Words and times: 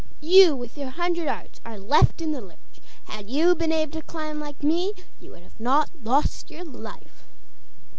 'You 0.19 0.55
with 0.55 0.79
your 0.79 0.89
hundred 0.89 1.27
arts 1.27 1.61
are 1.63 1.77
left 1.77 2.21
in 2.21 2.31
the 2.31 2.41
lurch! 2.41 2.81
Had 3.03 3.29
you 3.29 3.53
been 3.53 3.71
able 3.71 3.91
to 3.99 4.01
climb 4.01 4.39
like 4.39 4.63
me, 4.63 4.93
you 5.19 5.29
would 5.29 5.51
not 5.59 5.89
have 5.91 6.03
lost 6.03 6.49
your 6.49 6.63
life. 6.63 7.21